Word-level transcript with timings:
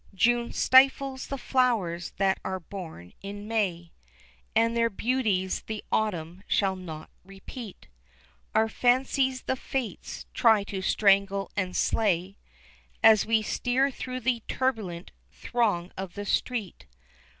June 0.15 0.51
stifles 0.51 1.27
the 1.27 1.37
flowers 1.37 2.09
that 2.17 2.39
are 2.43 2.59
born 2.59 3.13
in 3.21 3.47
May, 3.47 3.91
And 4.55 4.75
their 4.75 4.89
beauties 4.89 5.61
the 5.67 5.83
autumn 5.91 6.41
shall 6.47 6.75
not 6.75 7.11
repeat; 7.23 7.85
Our 8.55 8.67
fancies 8.67 9.43
the 9.43 9.55
Fates 9.55 10.25
try 10.33 10.63
to 10.63 10.81
strangle 10.81 11.51
and 11.55 11.75
slay 11.75 12.35
As 13.03 13.27
we 13.27 13.43
steer 13.43 13.91
through 13.91 14.21
the 14.21 14.41
turbulent 14.47 15.11
throng 15.29 15.91
of 15.95 16.15
the 16.15 16.25
street. 16.25 16.87